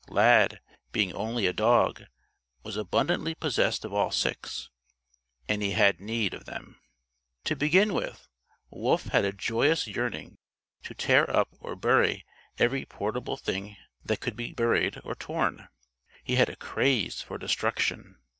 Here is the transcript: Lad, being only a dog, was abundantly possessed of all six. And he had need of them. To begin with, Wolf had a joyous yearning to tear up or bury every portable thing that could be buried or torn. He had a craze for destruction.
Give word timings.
Lad, 0.07 0.61
being 0.91 1.13
only 1.13 1.45
a 1.45 1.53
dog, 1.53 2.05
was 2.63 2.75
abundantly 2.75 3.35
possessed 3.35 3.85
of 3.85 3.93
all 3.93 4.09
six. 4.09 4.71
And 5.47 5.61
he 5.61 5.73
had 5.73 6.01
need 6.01 6.33
of 6.33 6.45
them. 6.45 6.81
To 7.43 7.55
begin 7.55 7.93
with, 7.93 8.27
Wolf 8.71 9.03
had 9.09 9.25
a 9.25 9.31
joyous 9.31 9.85
yearning 9.85 10.39
to 10.85 10.95
tear 10.95 11.29
up 11.29 11.49
or 11.59 11.75
bury 11.75 12.25
every 12.57 12.83
portable 12.83 13.37
thing 13.37 13.77
that 14.03 14.21
could 14.21 14.35
be 14.35 14.53
buried 14.53 14.99
or 15.03 15.13
torn. 15.13 15.67
He 16.23 16.35
had 16.35 16.49
a 16.49 16.55
craze 16.55 17.21
for 17.21 17.37
destruction. 17.37 18.17